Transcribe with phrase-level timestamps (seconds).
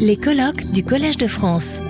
[0.00, 1.80] Les colloques du Collège de France.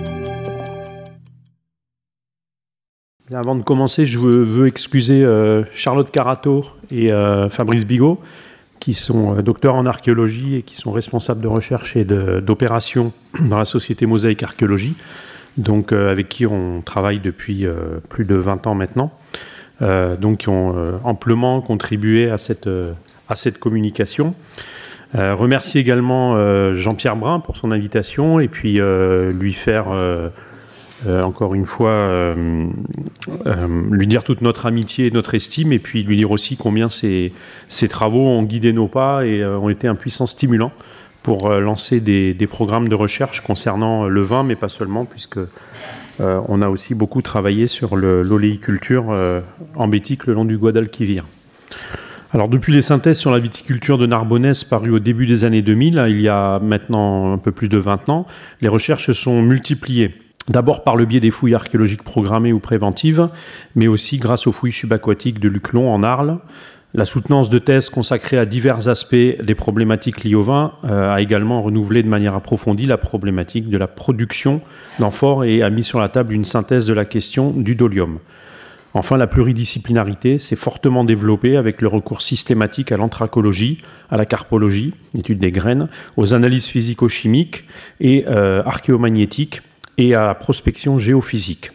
[3.33, 8.19] avant de commencer, je veux, excuser euh, Charlotte Carato et euh, Fabrice Bigot,
[8.79, 13.57] qui sont euh, docteurs en archéologie et qui sont responsables de recherche et d'opération dans
[13.57, 14.95] la société Mosaïque Archéologie,
[15.57, 17.65] donc avec qui on travaille depuis
[18.07, 19.11] plus de 20 ans maintenant.
[19.81, 24.35] donc qui ont amplement contribué à cette communication.
[25.15, 29.87] Euh, remercier également euh, Jean-Pierre Brun pour son invitation et puis euh, lui faire
[31.05, 32.33] encore une fois
[33.91, 37.31] lui dire toute notre amitié et notre estime et puis lui dire aussi combien ses,
[37.89, 40.71] travaux ont guidé nos pas et ont été un puissant stimulant
[41.21, 45.39] pour lancer des, programmes de recherche concernant le vin, mais pas seulement, puisque
[46.19, 49.15] on a aussi beaucoup travaillé sur l'oléiculture
[49.75, 51.25] embétique le long du Guadalquivir.
[52.33, 56.07] Alors depuis les synthèses sur la viticulture de Narbonnaise parues au début des années 2000,
[56.09, 58.27] il y a maintenant un peu plus de 20 ans,
[58.59, 60.13] les recherches se sont multipliées.
[60.49, 63.29] D'abord par le biais des fouilles archéologiques programmées ou préventives,
[63.75, 66.39] mais aussi grâce aux fouilles subaquatiques de Luclon en Arles.
[66.93, 71.21] La soutenance de thèses consacrées à divers aspects des problématiques liées au vin euh, a
[71.21, 74.61] également renouvelé de manière approfondie la problématique de la production
[74.99, 78.19] d'amphores et a mis sur la table une synthèse de la question du dolium.
[78.97, 84.95] Enfin, la pluridisciplinarité s'est fortement développée avec le recours systématique à l'anthracologie, à la carpologie,
[85.15, 87.65] étude des graines, aux analyses physico-chimiques
[87.99, 89.61] et euh, archéomagnétiques
[89.99, 91.69] et à la prospection géophysique.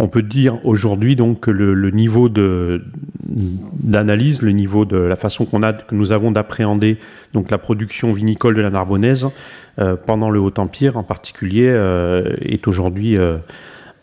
[0.00, 5.94] On peut dire aujourd'hui donc que le, niveau d'analyse, le niveau de la façon que
[5.94, 6.98] nous avons d'appréhender
[7.34, 9.28] donc la production vinicole de la Narbonnaise
[9.78, 13.16] euh, pendant le Haut Empire en particulier euh, est aujourd'hui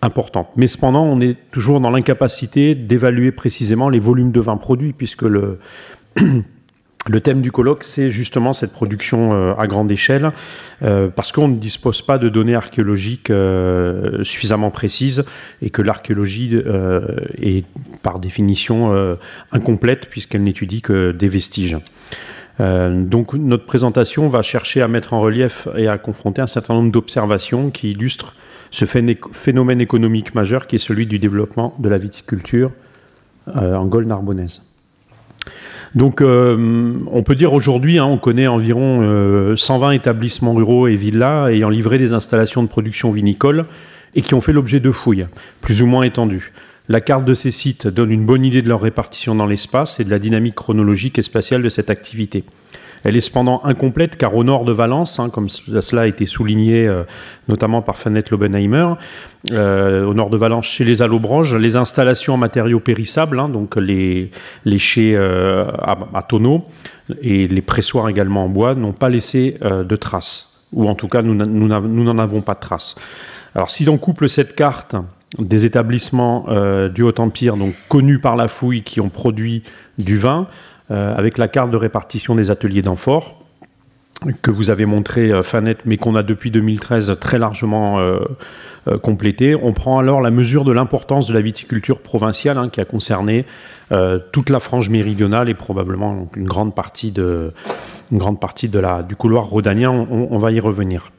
[0.02, 0.50] importante.
[0.56, 5.24] Mais cependant, on est toujours dans l'incapacité d'évaluer précisément les volumes de vin produits, puisque
[5.24, 5.60] le,
[7.22, 10.30] thème du colloque, c'est justement cette production euh, à grande échelle,
[10.84, 15.26] euh, parce qu'on ne dispose pas de données archéologiques euh, suffisamment précises,
[15.62, 16.58] et que l'archéologie
[17.42, 17.66] est
[18.02, 19.18] par définition
[19.52, 21.78] incomplète, puisqu'elle n'étudie que des vestiges.
[22.60, 26.92] donc notre présentation va chercher à mettre en relief et à confronter un certain nombre
[26.92, 28.36] d'observations qui illustrent
[28.72, 32.72] ce phénomène économique majeur qui est celui du développement de la viticulture
[33.56, 34.76] euh, en Gaule narbonnaise.
[35.96, 40.96] Donc euh, on peut dire aujourd'hui, hein, on connaît environ 120 euh, établissements ruraux et
[40.96, 43.66] villas ayant livré des installations de production vinicole
[44.14, 45.26] et qui ont fait l'objet de fouilles,
[45.62, 46.52] plus ou moins étendues.
[46.90, 50.04] La carte de ces sites donne une bonne idée de leur répartition dans l'espace et
[50.04, 52.44] de la dynamique chronologique et spatiale de cette activité.
[53.04, 56.88] Elle est cependant incomplète car au nord de Valence, hein, comme cela a été souligné
[56.88, 57.04] euh,
[57.48, 58.94] notamment par Fanette Lobenheimer,
[59.52, 63.76] euh, au nord de Valence, chez les Allobranches, les installations en matériaux périssables, hein, donc
[63.78, 64.32] les,
[64.78, 65.66] chais euh,
[66.14, 66.66] à, tonneaux
[67.22, 71.22] et les pressoirs également en bois, n'ont pas laissé de traces, ou en tout cas
[71.22, 72.96] nous n'en avons pas de traces.
[73.56, 74.96] Alors si l'on couple cette carte
[75.40, 76.46] des établissements
[76.94, 79.64] du Haut-Empire, donc connus par la fouille, qui ont produit
[79.98, 80.48] du vin,
[80.90, 83.40] avec la carte de répartition des ateliers d'amphores
[84.42, 88.20] que vous avez montré, euh, Fanette, mais qu'on a depuis 2013 très largement euh,
[89.02, 89.56] complété.
[89.56, 93.46] On prend alors la mesure de l'importance de la viticulture provinciale hein, qui a concerné
[94.32, 97.52] toute la frange méridionale et probablement une grande partie, de,
[98.12, 99.90] une grande partie de la, du couloir rhodanien.
[99.92, 101.12] On, on va y revenir.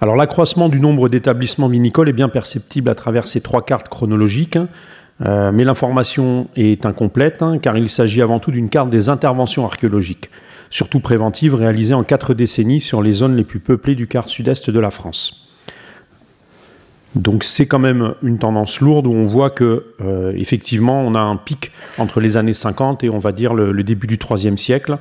[0.00, 4.56] Alors l'accroissement du nombre d'établissements vinicoles est bien perceptible à travers ces trois cartes chronologiques.
[5.26, 9.66] Euh, mais l'information est incomplète hein, car il s'agit avant tout d'une carte des interventions
[9.66, 10.30] archéologiques,
[10.70, 14.70] surtout préventives, réalisées en quatre décennies sur les zones les plus peuplées du quart sud-est
[14.70, 15.50] de la France.
[17.16, 21.20] Donc c'est quand même une tendance lourde où on voit que euh, effectivement on a
[21.20, 24.96] un pic entre les années 50 et on va dire le, début du IIIe siècle.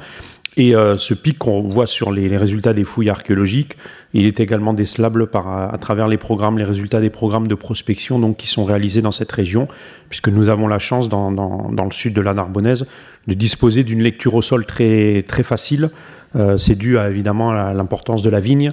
[0.58, 3.78] Et euh, ce pic qu'on voit sur les, résultats des fouilles archéologiques,
[4.14, 8.20] il est également décelable par, à, travers les programmes, les résultats des programmes de prospection
[8.20, 9.68] donc, qui sont réalisés dans cette région,
[10.09, 12.90] puisque nous avons la chance dans, le sud de la Narbonnaise
[13.28, 15.90] de disposer d'une lecture au sol très, très facile.
[16.36, 18.72] Euh, c'est dû à, évidemment à l'importance de la vigne,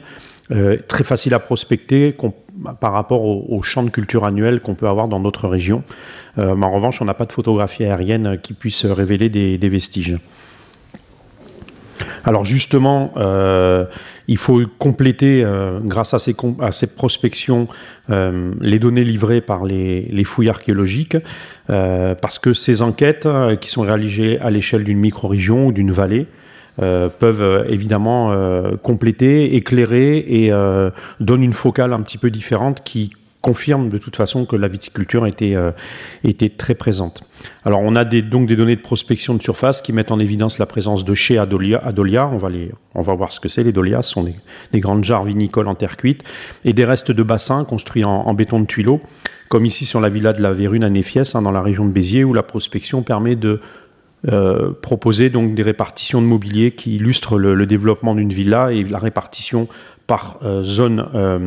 [0.51, 2.17] euh, très facile à prospecter
[2.81, 5.83] par rapport aux, champs de culture annuels qu'on peut avoir dans d'autres régions.
[6.39, 10.17] Mais en revanche, on n'a pas de photographie aérienne qui puisse révéler des vestiges.
[12.25, 13.85] Alors justement, euh,
[14.29, 16.35] il faut compléter, euh, grâce à ces,
[16.97, 17.69] prospections,
[18.11, 21.17] euh, les données livrées par les, fouilles archéologiques,
[21.69, 23.29] parce que ces enquêtes,
[23.61, 26.27] qui sont réalisées à l'échelle d'une micro-région ou d'une vallée,
[26.77, 28.33] peuvent évidemment
[28.83, 30.53] compléter, éclairer et
[31.21, 33.11] donnent une focale un petit peu différente qui
[33.41, 35.71] confirme de toute façon que la viticulture était, euh,
[36.25, 37.23] était très présente.
[37.65, 40.67] Alors on a donc des données de prospection de surface qui mettent en évidence la
[40.67, 41.83] présence de chais à Dolia.
[42.33, 42.49] On va,
[42.95, 43.63] on va voir ce que c'est.
[43.63, 46.25] Les Dolias sont des, grandes jarres vinicoles en terre cuite
[46.65, 49.01] et des restes de bassins construits en, béton de tuileau,
[49.49, 51.93] comme ici sur la villa de la Vérune à Néfiès, hein, dans la région de
[51.93, 53.61] Béziers, où la prospection permet de
[54.29, 58.99] euh, proposer donc des répartitions de mobilier qui illustrent le développement d'une villa et la
[58.99, 59.69] répartition
[60.07, 61.39] par euh, zone euh,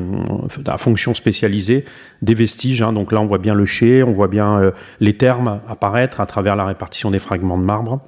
[0.68, 1.86] à fonction spécialisée
[2.22, 2.82] des vestiges.
[2.82, 2.94] Hein.
[2.94, 6.26] Donc là, on voit bien le chai, on voit bien euh, les termes apparaître à
[6.26, 8.02] travers la répartition des fragments de marbre.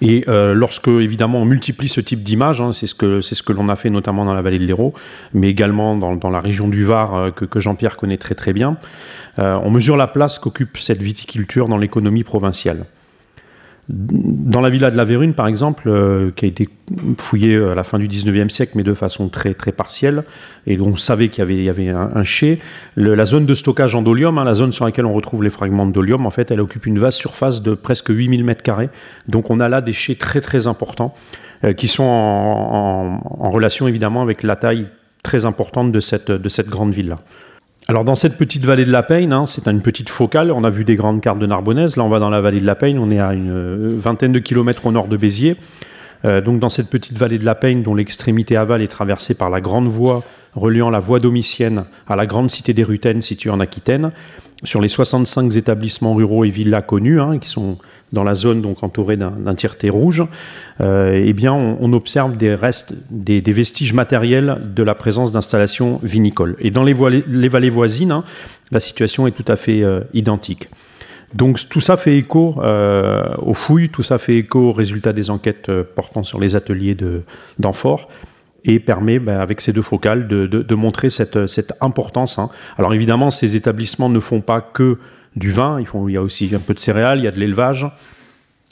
[0.00, 3.52] Et lorsque, évidemment, on multiplie ce type d'images, hein, c'est ce que, c'est ce que
[3.52, 4.94] l'on a fait notamment dans la vallée de l'Hérault,
[5.34, 8.78] mais également dans, la région du Var, que, que Jean-Pierre connaît très très bien,
[9.36, 12.86] on mesure la place qu'occupe cette viticulture dans l'économie provinciale.
[13.92, 16.66] Dans la villa de la Vérune, par exemple, euh, qui a été
[17.18, 20.24] fouillée à la fin du 19e siècle, mais de façon très, très partielle,
[20.66, 22.60] et on savait qu'il y avait, un, chai,
[22.96, 25.86] la zone de stockage en dolium, hein, la zone sur laquelle on retrouve les fragments
[25.86, 28.88] de dolium, en fait, elle occupe une vaste surface de presque 8000 m2.
[29.28, 31.14] Donc on a là des chais très, très importants,
[31.64, 34.86] euh, qui sont en, relation évidemment avec la taille
[35.22, 37.16] très importante de cette, de cette grande villa.
[37.88, 40.70] Alors dans cette petite vallée de la Peigne, hein, c'est une petite focale, on a
[40.70, 42.98] vu des grandes cartes de Narbonnaise, là on va dans la vallée de la Peigne,
[42.98, 45.56] on est à une euh, vingtaine de kilomètres au nord de Béziers.
[46.24, 49.50] Euh, donc dans cette petite vallée de la Peigne, dont l'extrémité aval est traversée par
[49.50, 50.22] la grande voie
[50.54, 54.12] reliant la voie domitienne à la grande cité des Rutaines située en Aquitaine,
[54.64, 57.78] sur les 65 établissements ruraux et villas connus, hein, qui sont
[58.12, 60.22] dans la zone donc entourée d'un tireté rouge,
[60.80, 66.56] euh, eh bien on, observe des restes, des, vestiges matériels de la présence d'installations vinicoles.
[66.60, 68.24] Et dans les, vallées voisines, hein,
[68.70, 70.68] la situation est tout à fait euh, identique.
[71.34, 75.30] Donc tout ça fait écho euh, aux fouilles, tout ça fait écho aux résultats des
[75.30, 76.96] enquêtes portant sur les ateliers
[77.60, 78.08] d'Amphore
[78.64, 81.38] et permet, ben, avec ces deux focales, de, montrer cette,
[81.80, 82.38] importance.
[82.38, 82.48] Hein.
[82.78, 84.98] Alors évidemment, ces établissements ne font pas que
[85.36, 87.86] du vin, il, y a aussi un peu de céréales, il y a de l'élevage.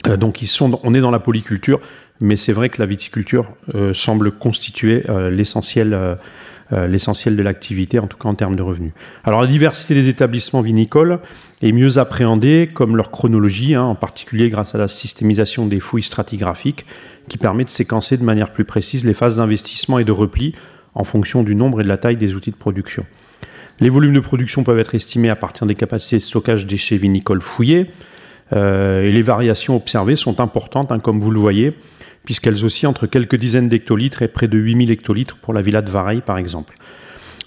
[0.07, 0.41] Euh, donc
[0.83, 1.79] on est dans la polyculture,
[2.21, 6.17] mais c'est vrai que la viticulture euh, semble constituer euh, l'essentiel
[6.71, 8.91] l'essentiel de l'activité, en tout cas en termes de revenus.
[9.23, 11.17] Alors la diversité des établissements vinicoles
[11.63, 16.03] est mieux appréhendée, comme leur chronologie, hein, en particulier grâce à la systémisation des fouilles
[16.03, 16.85] stratigraphiques,
[17.27, 20.53] qui permet de séquencer de manière plus précise les phases d'investissement et de repli
[20.93, 23.03] en fonction du nombre et de la taille des outils de production.
[23.81, 26.97] Les volumes de production peuvent être estimés à partir des capacités de stockage des déchets
[26.97, 27.89] vinicoles fouillés.
[28.51, 31.73] Euh, et les variations observées sont importantes, hein, comme vous le voyez,
[32.25, 35.89] puisqu'elles oscillent entre quelques dizaines d'hectolitres et près de 8000 hectolitres pour la villa de
[35.89, 36.75] Vareille, par exemple.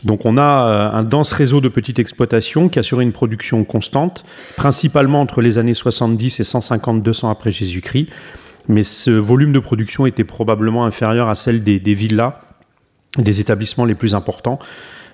[0.05, 4.25] Donc on a euh, un dense réseau de petites exploitations qui assurent une production constante,
[4.56, 8.08] principalement entre les années 70 et 150-200 après Jésus-Christ.
[8.69, 12.34] Mais ce volume de production était probablement inférieur à celle des villas,
[13.19, 14.61] des établissements les plus importants,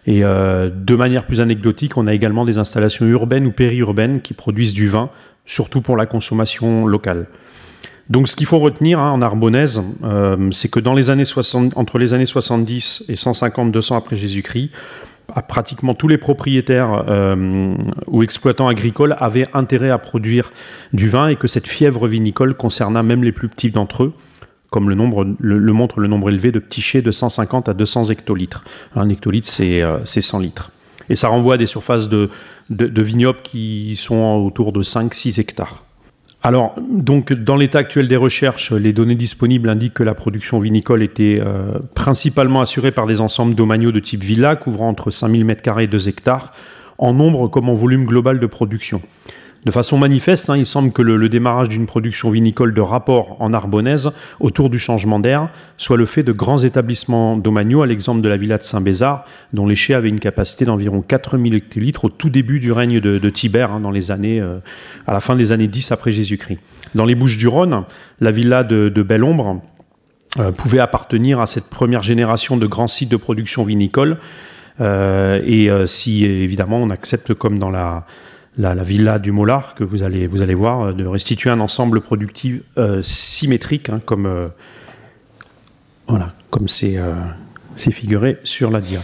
[0.09, 4.33] et euh, de manière plus anecdotique, on a également des installations urbaines ou périurbaines qui
[4.33, 5.11] produisent du vin,
[5.45, 7.27] surtout pour la consommation locale.
[8.09, 11.77] Donc ce qu'il faut retenir hein, en Arbonnaise, euh, c'est que dans les années 60,
[11.77, 14.71] entre les années 70 et 150-200 après Jésus-Christ,
[15.47, 17.75] pratiquement tous les propriétaires euh,
[18.07, 20.53] ou exploitants agricoles avaient intérêt à produire
[20.95, 24.15] du vin et que cette fièvre vinicole concerna même les plus petits d'entre eux
[24.71, 28.65] comme le, montre le nombre élevé de petits chais de 150 à 200 hectolitres.
[28.95, 30.73] Un hectolitre, c'est 100 euh, litres.
[31.09, 32.29] Et ça renvoie à des surfaces de,
[32.69, 35.85] de, vignobles qui sont autour de 5-6 hectares.
[36.43, 41.03] Alors, donc, dans l'état actuel des recherches, les données disponibles indiquent que la production vinicole
[41.03, 45.81] était euh, principalement assurée par des ensembles domaniaux de type villa, couvrant entre 5000 m2
[45.81, 46.53] et 2 hectares,
[46.99, 49.01] en nombre comme en volume global de production.
[49.65, 53.53] De façon manifeste, hein, il semble que le, démarrage d'une production vinicole de rapport en
[53.53, 58.29] Arbonnaise autour du changement d'air soit le fait de grands établissements domaniaux, à l'exemple de
[58.29, 62.31] la villa de Saint-Bézard, dont les chais avaient une capacité d'environ 4000 hectolitres au tout
[62.31, 64.59] début du règne de, Tibère, hein, dans les années, euh,
[65.07, 66.61] à la fin des années 10 après Jésus-Christ.
[66.95, 67.85] Dans les Bouches-du-Rhône,
[68.21, 69.61] la villa de, Belle-Ombre
[70.39, 74.19] euh, pouvait appartenir à cette première génération de grands sites de production vinicole.
[74.81, 78.07] Euh, et si évidemment on accepte comme dans la
[78.59, 82.01] la, villa du Mollard que vous allez, vous allez voir, euh, de restituer un ensemble
[82.01, 84.49] productif euh, symétrique, hein, comme euh,
[86.09, 86.99] voilà, comme c'est
[87.77, 89.01] figuré sur la dia.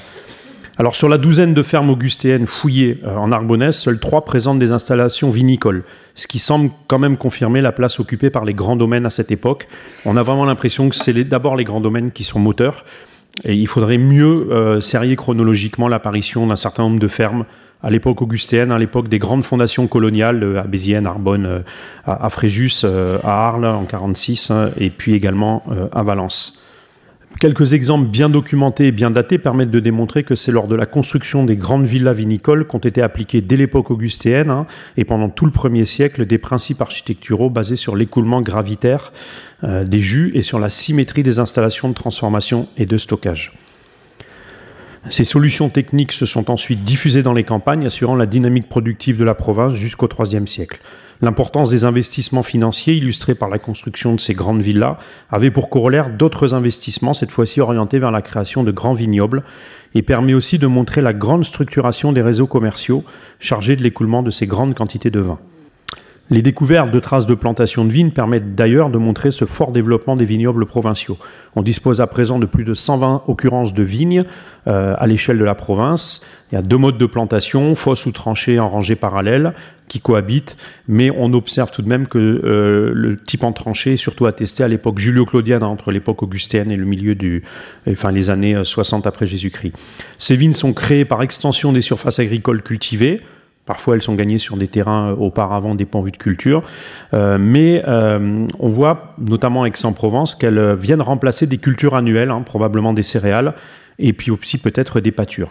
[0.77, 5.31] Alors sur la douzaine de fermes augustéennes fouillées en Arbonnaise, seules trois présentent des installations
[5.31, 5.85] vinicoles,
[6.17, 9.31] ce qui semble quand même confirmer la place occupée par les grands domaines à cette
[9.31, 9.69] époque.
[10.05, 12.85] On a vraiment l'impression que c'est d'abord les grands domaines qui sont moteurs,
[13.45, 17.45] et il faudrait mieux serrer chronologiquement l'apparition d'un certain nombre de fermes
[17.83, 21.59] à l'époque augustéenne, à l'époque des grandes fondations coloniales, euh, à Béziers, Narbonne, euh,
[22.07, 25.63] à, Fréjus, euh, à Arles en 46, hein, et puis également
[25.93, 26.61] à Valence.
[27.41, 30.87] Quelques exemples bien documentés et bien datés permettent de démontrer que c'est lors de la
[30.87, 34.67] construction des grandes villas vinicoles qu'ont été appliqués dès l'époque augustéenne hein,
[34.97, 39.13] et pendant tout le premier siècle des principes architecturaux basés sur l'écoulement gravitaire
[39.63, 43.53] des jus et sur la symétrie des installations de transformation et de stockage.
[45.11, 49.25] Ces solutions techniques se sont ensuite diffusées dans les campagnes, assurant la dynamique productive de
[49.25, 50.81] la province jusqu'au IIIe siècle.
[51.21, 54.97] L'importance des investissements financiers, illustrés par la construction de ces grandes villas,
[55.31, 59.45] avait pour corollaire d'autres investissements, cette fois-ci orientés vers la création de grands vignobles,
[59.95, 63.05] et permet aussi de montrer la grande structuration des réseaux commerciaux
[63.39, 65.39] chargés de l'écoulement de ces grandes quantités de vin.
[66.31, 70.17] Les découvertes de traces de plantations de vignes permettent d'ailleurs de montrer ce fort développement
[70.17, 71.19] des vignobles provinciaux.
[71.55, 74.25] On dispose à présent de plus de 120 occurrences de vignes
[74.67, 76.27] euh, à l'échelle de la province.
[76.51, 79.53] Il y a deux modes de plantation, fosses ou tranchées en rangées parallèles,
[79.87, 80.57] qui cohabitent,
[80.89, 84.65] mais on observe tout de même que euh, le type en tranchée est surtout attesté
[84.65, 87.43] à l'époque julio-claudienne, entre l'époque augustéenne et le milieu du,
[87.85, 89.75] les années 60 euh, après Jésus-Christ.
[90.17, 93.21] Ces vignes sont créées par extension des surfaces agricoles cultivées,
[93.67, 96.63] Parfois, elles sont gagnées sur des terrains euh, auparavant dépourvus de culture.
[97.15, 102.93] Euh, mais euh, on voit, notamment Aix-en-Provence, qu'elles viennent remplacer des cultures annuelles, hein, probablement
[102.93, 103.55] des céréales,
[103.99, 105.51] et puis aussi peut-être des pâtures.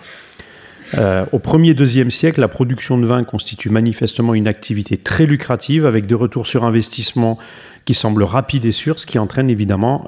[0.93, 6.05] au 1er, 2e siècle, la production de vin constitue manifestement une activité très lucrative, avec
[6.05, 7.39] des retours sur investissement
[7.86, 10.05] qui semblent rapides et sûrs, ce qui entraîne évidemment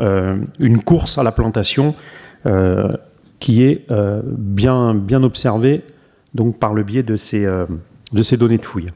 [0.59, 1.95] une course à la plantation
[3.39, 3.88] qui est
[4.38, 5.81] bien, bien observée
[6.35, 7.47] donc, par le biais de ces
[8.12, 8.91] de ces données de fouilles.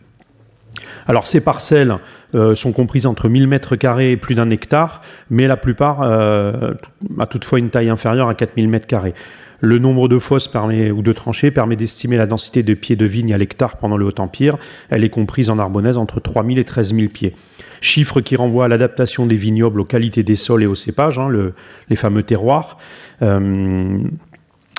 [1.07, 1.95] Alors ces parcelles
[2.35, 6.73] euh, sont comprises entre 1000 mètres carrés et plus d'un hectare, mais la plupart euh,
[7.19, 9.15] a toutefois une taille inférieure à 4000 mètres carrés.
[9.61, 13.33] Le nombre de fosses ou de tranchées permet d'estimer la densité de pieds de vigne
[13.33, 14.57] à l'hectare pendant le Haut-Empire.
[14.89, 17.35] Elle est comprise en Arbonnaise entre 3000 et 13000 pieds.
[17.81, 21.29] Chiffre qui renvoie à l'adaptation des vignobles aux qualités des sols et aux cépages, hein,
[21.89, 22.77] les fameux terroirs.
[23.21, 23.97] Euh,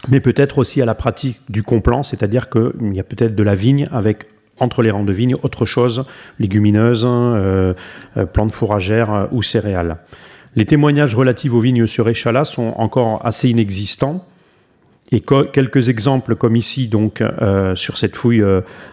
[0.09, 3.54] mais peut-être aussi à la pratique du complant, c'est-à-dire qu'il y a peut-être de la
[3.54, 4.25] vigne avec
[4.61, 6.04] entre les rangs de vigne autre chose,
[6.38, 7.75] légumineuses, euh,
[8.16, 9.97] euh, plantes fourragères euh, ou céréales.
[10.54, 14.25] Les témoignages relatifs aux vignes sur échalas sont encore assez inexistants.
[15.12, 17.21] Et quelques exemples, comme ici, donc
[17.75, 18.45] sur cette fouille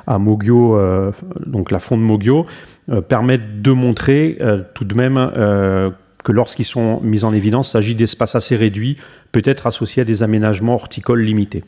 [0.08, 0.80] à Mogio,
[1.46, 2.48] donc la fonte de Mogio,
[3.08, 4.40] permettent de montrer
[4.74, 5.94] tout de même
[6.32, 8.98] lorsqu'ils sont mis en évidence, il s'agit d'espaces assez réduits,
[9.32, 11.64] peut-être associés à des aménagements horticoles limités.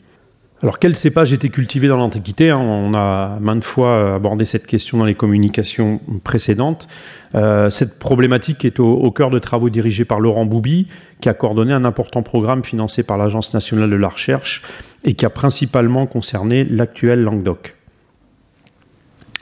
[0.62, 4.98] Alors, quel cépage était cultivé dans l'Antiquité hein, On a maintes fois abordé cette question
[4.98, 6.86] dans les communications précédentes.
[7.34, 10.86] Euh, cette problématique est au, cœur de travaux dirigés par Laurent Bouby,
[11.22, 14.62] qui a coordonné un important programme financé par l'Agence nationale de la recherche
[15.04, 17.74] et qui a principalement concerné l'actuel Languedoc.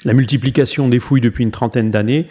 [0.04, 2.28] La multiplication des fouilles depuis une trentaine d'années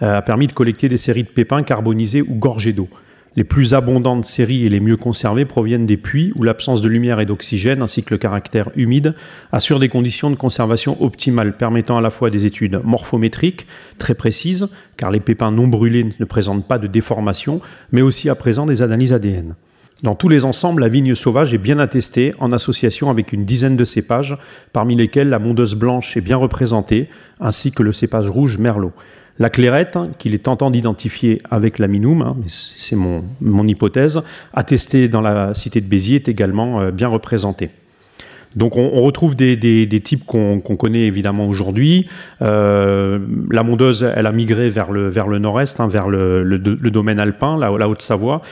[0.00, 2.88] a permis de collecter des séries de pépins carbonisés ou gorgés d'eau.
[3.36, 7.20] Les plus abondantes séries et les mieux conservées proviennent des puits où l'absence de lumière
[7.20, 9.14] et d'oxygène ainsi que le caractère humide
[9.52, 14.68] assurent des conditions de conservation optimales permettant à la fois des études morphométriques très précises,
[14.96, 17.60] car les pépins non brûlés ne présentent pas de déformation,
[17.92, 19.54] mais aussi à présent des analyses ADN.
[20.02, 23.76] Dans tous les ensembles, la vigne sauvage est bien attestée en association avec une dizaine
[23.76, 24.36] de cépages,
[24.72, 27.06] parmi lesquels la mondeuse blanche est bien représentée,
[27.38, 28.92] ainsi que le cépage rouge merlot.
[29.38, 34.20] La clairette, hein, qu'il est tentant d'identifier avec la minoum, hein, c'est mon, hypothèse,
[34.52, 37.70] attestée dans la cité de Béziers, est également euh, bien représentée.
[38.56, 42.08] Donc on, retrouve des, types qu'on connaît évidemment aujourd'hui.
[42.42, 47.70] Euh, la mondeuse, elle a migré vers le, nord-est, hein, vers le, domaine alpin, la,
[47.70, 48.42] la Haute-Savoie.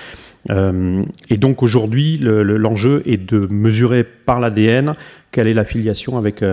[0.50, 4.94] Euh, et donc aujourd'hui, l'enjeu est de mesurer par l'ADN
[5.32, 6.44] quelle est la filiation avec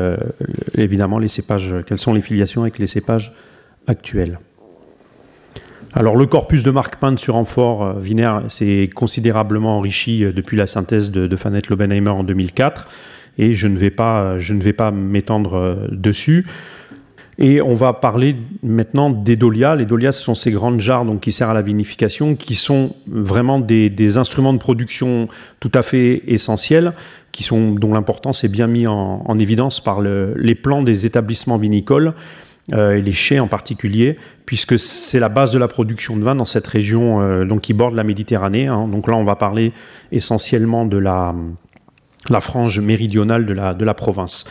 [0.74, 3.32] évidemment les cépages, quelles sont les filiations avec les cépages
[3.87, 4.39] actuelle.
[5.93, 10.57] Alors le corpus de marque peinte sur amphore euh, Vinaire s'est considérablement enrichi euh, depuis
[10.57, 12.87] la synthèse de, de Fanette Lobenheimer en 2004
[13.37, 14.35] et je ne vais pas,
[14.77, 16.45] pas m'étendre euh, dessus.
[17.37, 19.75] Et on va parler maintenant des dolias.
[19.75, 23.59] Les dolias, ce sont ces grandes jarres qui servent à la vinification, qui sont vraiment
[23.59, 25.27] des, instruments de production
[25.59, 26.93] tout à fait essentiels,
[27.51, 32.07] dont l'importance est bien mise en, en, évidence par le, les plans des établissements vinicoles
[32.07, 36.36] euh, et les chais en particulier, puisque c'est la base de la production de vin
[36.36, 38.67] dans cette région euh, donc qui borde la Méditerranée.
[38.67, 38.88] Hein.
[38.88, 39.74] Donc là, on va parler
[40.12, 41.34] essentiellement de la,
[42.39, 44.45] frange méridionale de la, de la province.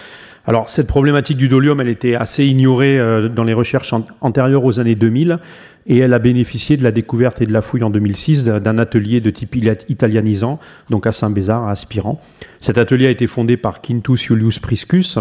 [0.46, 4.78] Alors cette problématique du dolium, elle était assez ignorée euh, dans les recherches antérieures aux
[4.78, 5.38] années 2000
[5.86, 9.20] et elle a bénéficié de la découverte et de la fouille en 2006 d'un atelier
[9.20, 9.54] de type
[9.88, 12.22] italianisant, donc à Saint-Bézard, à Aspirant.
[12.58, 15.18] Cet atelier a été fondé par Quintus Julius Priscus,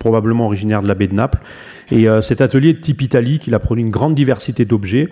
[0.00, 1.38] probablement originaire de la baie de Naples.
[1.90, 5.08] Et euh, cet atelier type italique, il a produit une grande diversité d'objets.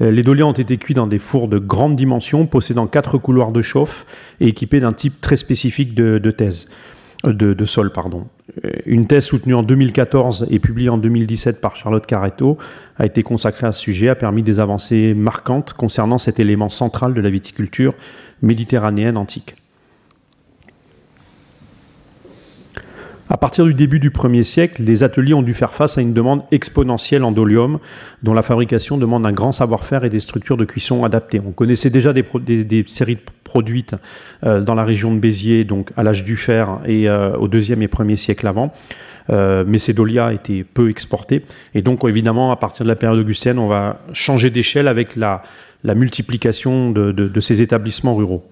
[0.00, 3.62] Les dolias ont été cuits dans des fours de grande dimension, possédant quatre couloirs de
[3.62, 4.06] chauffe
[4.40, 6.72] et équipés d'un type très spécifique de, thèse,
[7.22, 7.92] de, sol.
[7.92, 8.26] Pardon.
[8.86, 12.58] Une thèse soutenue en 2014 et publiée en 2017 par Charlotte Caretto
[12.98, 17.14] a été consacrée à ce sujet, a permis des avancées marquantes concernant cet élément central
[17.14, 17.94] de la viticulture
[18.42, 19.54] méditerranéenne antique.
[23.34, 26.14] À partir du début du 1er siècle, les ateliers ont dû faire face à une
[26.14, 27.80] demande exponentielle en dolium,
[28.22, 31.40] dont la fabrication demande un grand savoir-faire et des structures de cuisson adaptées.
[31.44, 33.96] On connaissait déjà des, séries produites
[34.46, 37.82] euh, dans la région de Béziers, donc à l'âge du fer et euh, au deuxième
[37.82, 38.72] et premier siècle avant.
[39.30, 41.42] Euh, mais ces dolias étaient peu exportés.
[41.74, 45.42] Et donc, évidemment, à partir de la période augustienne, on va changer d'échelle avec la,
[45.82, 48.48] multiplication de ces établissements ruraux.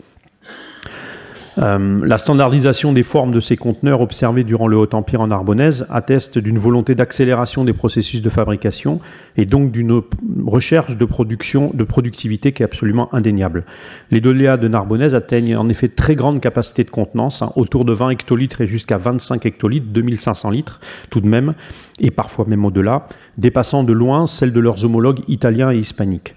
[1.58, 6.38] Euh, la standardisation des formes de ces conteneurs observés durant le Haut-Empire en Narbonnaise atteste
[6.38, 9.00] d'une volonté d'accélération des processus de fabrication
[9.36, 10.00] et donc d'une
[10.46, 13.64] recherche de production, de productivité qui est absolument indéniable.
[14.10, 17.92] Les doléas de Narbonnaise atteignent en effet très grande capacité de contenance, hein, autour de
[17.92, 20.80] 20 hectolitres et jusqu'à 25 hectolitres, 2500 litres
[21.10, 21.54] tout de même,
[22.00, 23.06] et parfois même au-delà,
[23.36, 26.34] dépassant de loin celles de leurs homologues italiens et hispaniques.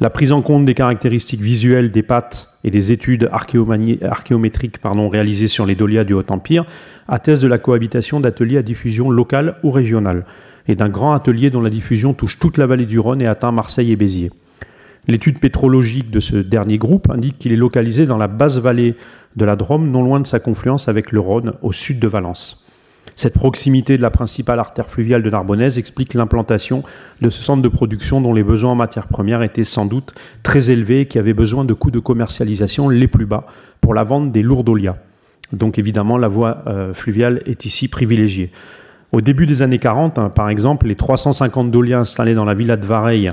[0.00, 5.66] La prise en compte des caractéristiques visuelles des pâtes et des études archéométriques réalisées sur
[5.66, 6.66] les dolias du Haut-Empire
[7.06, 10.24] attestent de la cohabitation d'ateliers à diffusion locale ou régionale
[10.66, 13.52] et d'un grand atelier dont la diffusion touche toute la vallée du Rhône et atteint
[13.52, 14.32] Marseille et Béziers.
[15.06, 18.96] L'étude pétrologique de ce dernier groupe indique qu'il est localisé dans la basse vallée
[19.36, 22.72] de la Drôme, non loin de sa confluence avec le Rhône, au sud de Valence.
[23.16, 26.82] Cette proximité de la principale artère fluviale de Narbonnaise explique l'implantation
[27.20, 30.70] de ce centre de production dont les besoins en matières premières étaient sans doute très
[30.70, 33.46] élevés et qui avait besoin de coûts de commercialisation les plus bas
[33.80, 34.96] pour la vente des lourds olias.
[35.52, 38.50] Donc évidemment, la voie euh, fluviale est ici privilégiée.
[39.12, 42.76] Au début des années 40, hein, par exemple, les 350 dolias installés dans la villa
[42.76, 43.30] de Vareille,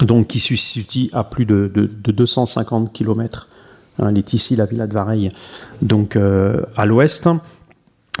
[0.00, 3.48] donc qui se situe à plus de, 250 km,
[3.98, 5.30] hein, elle est ici la villa de Vareille,
[5.80, 7.28] donc euh, à l'ouest,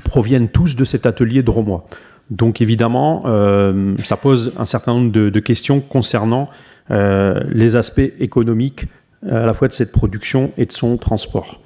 [0.02, 1.86] proviennent tous de cet atelier dromois.
[2.30, 6.48] Donc évidemment, euh, ça pose un certain nombre de, questions concernant
[6.90, 8.86] euh, les aspects économiques
[9.26, 11.60] euh, à la fois de cette production et de son transport.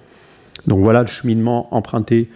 [0.66, 2.28] Donc voilà le cheminement emprunté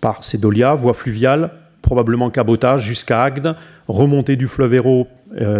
[0.00, 1.50] par ces dolias, voie fluviale,
[1.86, 3.54] probablement cabotage jusqu'à Agde,
[3.86, 5.06] remontée du fleuve Hérault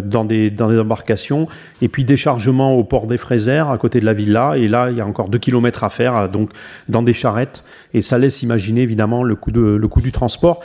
[0.02, 1.46] dans, des, dans des embarcations,
[1.82, 4.54] et puis déchargement au port des Fraises à côté de la villa.
[4.56, 6.50] Et là, il y a encore deux kilomètres à faire, donc
[6.88, 10.64] dans des charrettes et ça laisse imaginer évidemment le coût, du transport.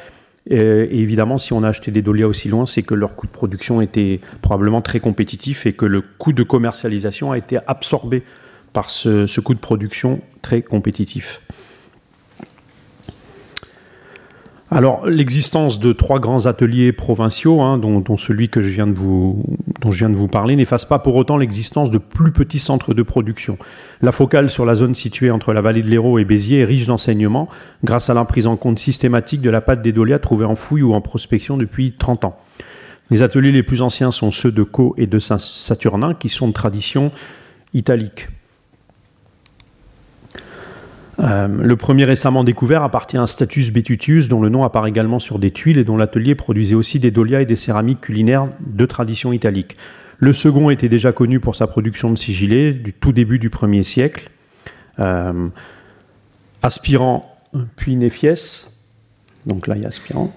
[0.49, 3.31] Et, évidemment, si on a acheté des dolias aussi loin, c'est que leur coût de
[3.31, 8.23] production était probablement très compétitif et que le coût de commercialisation a été absorbé
[8.73, 11.41] par ce coût de production très compétitif.
[14.73, 19.43] Alors, l'existence de trois grands ateliers provinciaux, hein, dont, celui que je viens de vous,
[19.81, 22.93] dont je viens de vous parler, n'efface pas pour autant l'existence de plus petits centres
[22.93, 23.57] de production.
[24.01, 26.87] La focale sur la zone située entre la vallée de l'Hérault et Béziers est riche
[26.87, 27.49] d'enseignements,
[27.83, 30.93] grâce à la prise en compte systématique de la pâte d'Edolia trouvée en fouille ou
[30.93, 32.39] en prospection depuis 30 ans.
[33.09, 36.53] Les ateliers les plus anciens sont ceux de Caux et de Saint-Saturnin, qui sont de
[36.53, 37.11] tradition
[37.73, 38.29] italique.
[41.21, 45.37] Euh, le premier récemment découvert appartient à Status Betutius, dont le nom apparaît également sur
[45.39, 49.31] des tuiles et dont l'atelier produisait aussi des dolias et des céramiques culinaires de tradition
[49.31, 49.77] italique.
[50.17, 53.83] Le second était déjà connu pour sa production de sigillés du tout début du 1er
[53.83, 54.29] siècle.
[54.99, 55.47] Euh,
[56.63, 57.39] aspirant
[57.75, 58.91] puis Néphiès,
[59.45, 60.33] donc là il y a aspirant,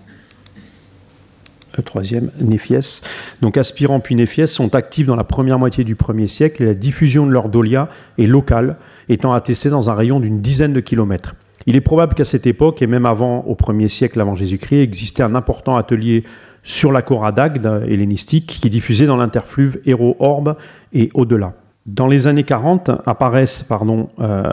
[1.83, 3.03] troisième, Néphiès.
[3.43, 6.75] Donc aspirant puis Néphiès sont actifs dans la première moitié du 1er siècle et la
[6.75, 8.77] diffusion de leur dolia est locale
[9.09, 11.35] étant attesté dans un rayon d'une dizaine de kilomètres.
[11.67, 15.23] Il est probable qu'à cette époque, et même avant, au 1er siècle avant Jésus-Christ, existait
[15.23, 16.25] un important atelier
[16.63, 20.57] sur la Cora d'Agde hellénistique qui diffusait dans l'interfluve Héro-Orbe
[20.93, 21.55] et au-delà.
[21.87, 24.51] Dans les années 40 apparaissent pardon, euh,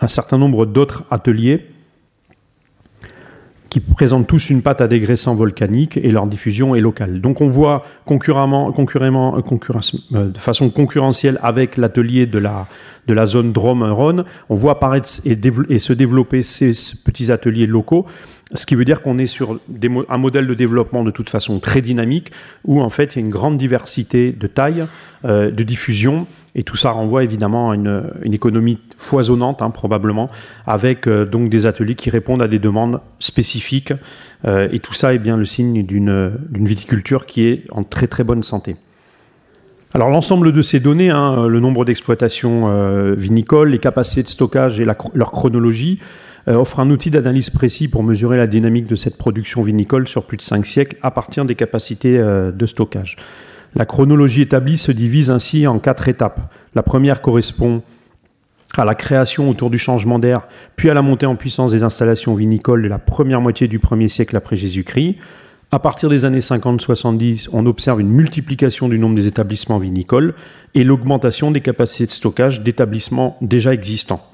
[0.00, 1.66] un certain nombre d'autres ateliers
[3.70, 7.20] qui présentent tous une pâte à dégraissant volcanique et leur diffusion est locale.
[7.20, 12.66] Donc on voit concurremment, concurremment, euh, de façon concurrentielle avec l'atelier de la,
[13.06, 16.72] de la zone Drôme-Rhône, on voit apparaître et, se développer ces
[17.04, 18.06] petits ateliers locaux,
[18.54, 19.60] ce qui veut dire qu'on est sur
[20.08, 22.30] un modèle de développement de toute façon très dynamique,
[22.64, 24.86] où en fait il y a une grande diversité de tailles,
[25.24, 26.26] euh, de diffusion,
[26.58, 30.28] et tout ça renvoie évidemment à une, économie foisonnante, hein, probablement,
[30.66, 33.92] avec euh, donc des ateliers qui répondent à des demandes spécifiques.
[34.44, 38.24] Euh, et tout ça est bien le signe d'une viticulture qui est en très très
[38.24, 38.74] bonne santé.
[39.94, 44.80] Alors l'ensemble de ces données, hein, le nombre d'exploitations euh, vinicoles, les capacités de stockage
[44.80, 46.00] et leur chronologie,
[46.46, 50.38] offrent un outil d'analyse précis pour mesurer la dynamique de cette production vinicole sur plus
[50.38, 53.18] de 5 siècles à partir des capacités de stockage.
[53.74, 56.52] La chronologie établie se divise ainsi en quatre étapes.
[56.74, 57.82] La première correspond
[58.76, 62.34] à la création autour du changement d'air, puis à la montée en puissance des installations
[62.34, 65.16] vinicoles de la première moitié du premier siècle après Jésus-Christ.
[65.70, 70.34] À partir des années 50-70, on observe une multiplication du nombre des établissements vinicoles
[70.74, 74.24] et l'augmentation des capacités de stockage d'établissements déjà existants.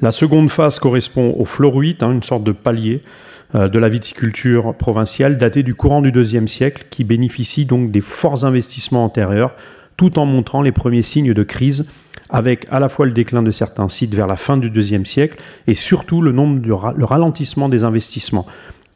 [0.00, 3.02] La seconde phase correspond au floruite, hein, une sorte de palier
[3.54, 8.44] de la viticulture provinciale daté du courant du deuxième siècle, qui bénéficie donc des forts
[8.44, 9.54] investissements antérieurs,
[9.96, 11.90] tout en montrant les premiers signes de crise
[12.32, 15.38] avec à la fois le déclin de certains sites vers la fin du deuxième siècle
[15.66, 18.46] et surtout le, nombre le ralentissement des investissements.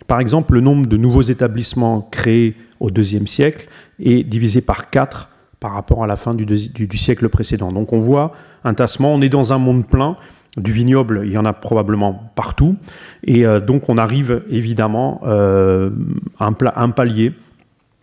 [0.06, 3.68] Par exemple, le nombre de nouveaux établissements créés au deuxième siècle
[4.02, 5.28] est divisé par 4
[5.60, 7.72] par rapport à la fin du, siècle précédent.
[7.72, 8.32] Donc on voit
[8.64, 10.16] un tassement, on est dans un monde plein,
[10.56, 12.76] du vignoble, il y en a probablement partout,
[13.24, 15.90] et euh, donc on arrive évidemment euh,
[16.38, 17.32] à un, palier,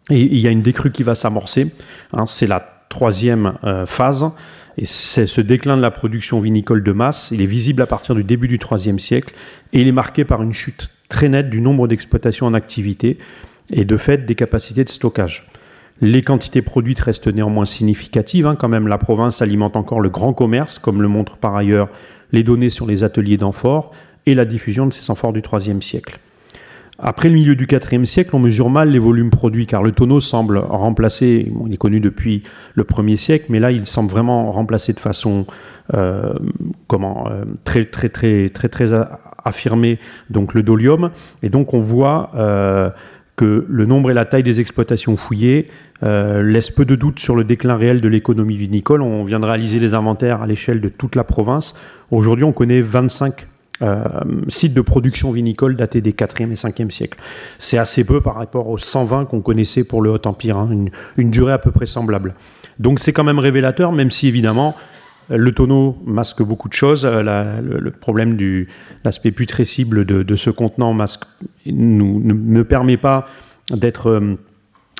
[0.09, 1.71] et il y a une décrue qui va s'amorcer,
[2.13, 4.31] hein, c'est la troisième euh, phase,
[4.77, 8.15] et c'est ce déclin de la production vinicole de masse, il est visible à partir
[8.15, 9.33] du début du IIIe siècle
[9.71, 13.19] et il est marqué par une chute très nette du nombre d'exploitations en activité
[13.71, 15.47] et de fait des capacités de stockage.
[16.01, 18.47] Les quantités produites restent néanmoins significatives.
[18.47, 18.55] Hein.
[18.55, 21.89] quand même, la province alimente encore le grand commerce, comme le montrent par ailleurs
[22.33, 23.93] les données sur les ateliers d'amphores
[24.25, 26.19] et la diffusion de ces amphores du IIIe siècle.
[26.99, 30.19] Après le milieu du IVe siècle, on mesure mal les volumes produits car le tonneau
[30.19, 32.43] semble remplacer, il est connu depuis
[32.75, 35.45] le 1er siècle, mais là il semble vraiment remplacer de façon
[35.93, 36.33] euh,
[36.87, 38.91] comment, euh, très, très, très, très, très
[39.43, 41.09] affirmée donc le dolium.
[41.41, 42.89] Et donc on voit euh,
[43.35, 45.69] que le nombre et la taille des exploitations fouillées
[46.01, 49.01] laissent peu de doute sur le déclin réel de l'économie vinicole.
[49.01, 51.79] On vient de réaliser les inventaires à l'échelle de toute la province.
[52.11, 53.47] Aujourd'hui, on connaît 25
[53.81, 54.03] euh,
[54.47, 57.19] sites de production vinicole datés des 4e et 5e siècles.
[57.57, 60.69] C'est assez peu par rapport aux 120 qu'on connaissait pour le Haut Empire, hein,
[61.17, 62.35] une, durée à peu près semblable.
[62.79, 64.75] Donc c'est quand même révélateur, même si évidemment
[65.29, 67.05] le tonneau masque beaucoup de choses.
[67.05, 68.67] Euh, le, problème de
[69.03, 71.23] l'aspect putrescible de, ce contenant masque,
[71.65, 73.27] ne, permet pas
[73.71, 74.37] d'être euh,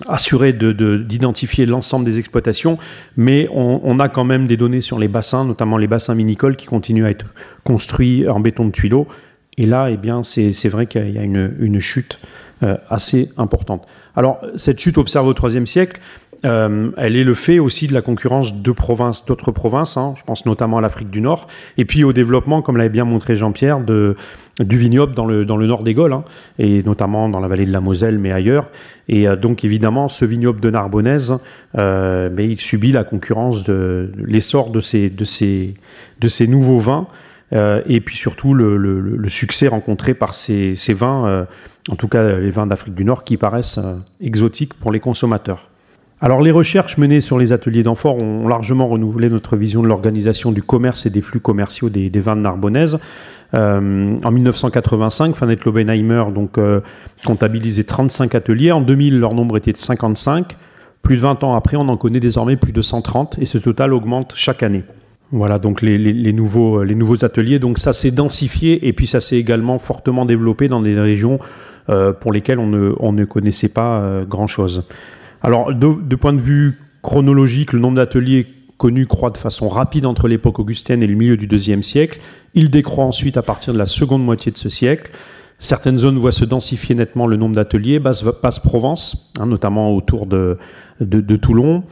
[0.07, 2.77] assuré d'identifier l'ensemble des exploitations,
[3.17, 6.65] mais on, a quand même des données sur les bassins, notamment les bassins minicoles qui
[6.65, 7.25] continuent à être
[7.63, 9.07] construits en béton de tuileau.
[9.57, 12.17] Et là, eh bien, c'est vrai qu'il y a une, chute
[12.63, 13.85] euh, assez importante.
[14.15, 15.99] Alors, cette chute observée au IIIe siècle,
[16.45, 20.23] euh, elle est le fait aussi de la concurrence de provinces, d'autres provinces, hein, je
[20.23, 23.79] pense notamment à l'Afrique du Nord, et puis au développement, comme l'avait bien montré Jean-Pierre,
[23.79, 26.25] du vignoble dans le, dans le nord des Gaules, hein,
[26.59, 28.69] et notamment dans la vallée de la Moselle, mais ailleurs.
[29.07, 31.43] Et euh, donc évidemment, ce vignoble de Narbonnaise,
[31.77, 35.75] euh, mais il subit la concurrence de, l'essor de ces, de, ces,
[36.19, 37.07] de ces nouveaux vins,
[37.85, 41.45] et puis surtout le, le, succès rencontré par ces, ces vins,
[41.87, 43.79] en tout cas les vins d'Afrique du Nord, qui paraissent
[44.19, 45.69] exotiques pour les consommateurs.
[46.23, 50.53] Alors les recherches menées sur les ateliers d'amphores ont largement renouvelé notre vision de l'organisation
[50.53, 52.97] du commerce et des flux commerciaux des, vins de Narbonnaise.
[53.55, 56.79] Euh, en 1985, Fanette Lobenheimer donc, euh,
[57.25, 58.71] comptabilisait 35 ateliers.
[58.71, 60.55] En 2000, leur nombre était de 55.
[61.01, 63.93] Plus de 20 ans après, on en connaît désormais plus de 130 et ce total
[63.93, 64.85] augmente chaque année.
[65.33, 67.59] Voilà, donc les, nouveaux, les nouveaux ateliers.
[67.59, 71.37] Donc ça s'est densifié et puis ça s'est également fortement développé dans des régions
[71.89, 74.85] euh, pour lesquelles on ne connaissait pas grand-chose.
[75.43, 80.27] Alors, de, point de vue chronologique, le nombre d'ateliers connus croît de façon rapide entre
[80.27, 82.19] l'époque augustienne et le milieu du IIe siècle.
[82.53, 85.11] Il décroît ensuite à partir de la seconde moitié de ce siècle.
[85.59, 90.57] Certaines zones voient se densifier nettement le nombre d'ateliers, Basse-Provence, hein, notamment autour de,
[91.41, 91.83] Toulon,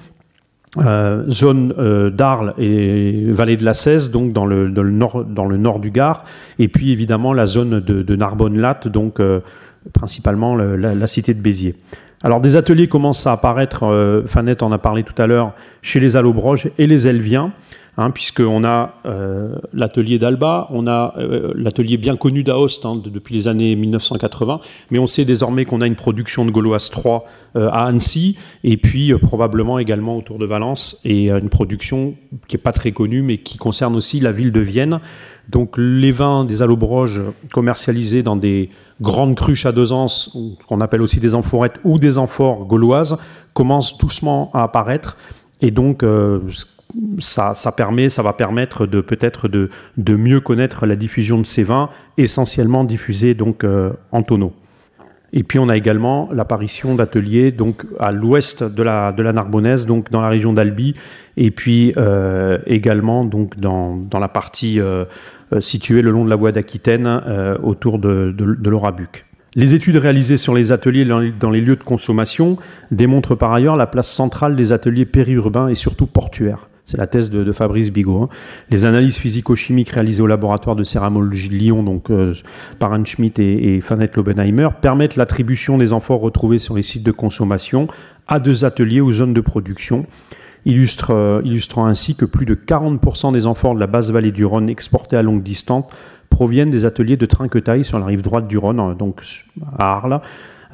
[0.78, 6.26] euh, zone euh, d'Arles et vallée de la Cèze, donc dans le, nord, du Gard,
[6.60, 9.42] et puis évidemment la zone de, Narbonne-Latte, donc euh,
[9.94, 11.76] principalement la, cité de Béziers.
[12.24, 16.00] Alors des ateliers commencent à apparaître, euh, Fanette en a parlé tout à l'heure, chez
[16.00, 17.52] les Allobroges et les Elviens,
[17.98, 23.34] hein, puisqu'on a euh, l'atelier d'Alba, on a euh, l'atelier bien connu d'Aoste hein, depuis
[23.34, 24.60] les années 1980,
[24.92, 29.14] mais on sait désormais qu'on a une production de Gauloise 3 à Annecy, et puis
[29.16, 32.14] probablement également autour de Valence, et une production
[32.48, 35.00] qui n'est pas très connue, mais qui concerne aussi la ville de Vienne.
[35.50, 37.20] Donc les vins des Allobroges
[37.52, 38.70] commercialisés dans des
[39.02, 40.08] grandes cruches à deux ans,
[40.68, 43.22] qu'on appelle aussi des amphorettes ou des amphores gauloises,
[43.54, 45.18] commencent doucement à apparaître.
[45.62, 46.40] Et donc, euh,
[47.20, 49.70] ça, permet, ça va permettre de peut-être de,
[50.16, 54.54] mieux connaître la diffusion de ces vins, essentiellement diffusés donc euh, en tonneau.
[55.34, 59.86] Et puis on a également l'apparition d'ateliers donc à l'ouest de la, de la Narbonnaise,
[59.86, 60.94] donc dans la région d'Albi,
[61.38, 64.82] et puis euh, également donc dans, dans la partie
[65.60, 69.26] située le long de la voie d'Aquitaine, euh, autour de, de, l'Orabuc.
[69.56, 72.56] Les études réalisées sur les ateliers dans les lieux de consommation
[72.90, 76.70] démontrent par ailleurs la place centrale des ateliers périurbains et surtout portuaires.
[76.86, 78.24] C'est la thèse de, Fabrice Bigot.
[78.24, 78.30] Hein.
[78.70, 82.34] Les analyses physico-chimiques réalisées au laboratoire de céramologie de Lyon, donc euh,
[82.80, 87.06] par Anne Schmidt et, et Fanette Lobenheimer, permettent l'attribution des amphores retrouvés sur les sites
[87.06, 87.88] de consommation
[88.28, 90.06] à deux ateliers ou zones de production,
[90.66, 94.70] euh, illustrant ainsi que plus de 40% des amphores de la basse vallée du Rhône
[94.70, 95.86] exportés à longue distance
[96.30, 99.22] proviennent des ateliers de Trinquetaille sur la rive droite du Rhône, euh, donc
[99.78, 100.22] à Arles,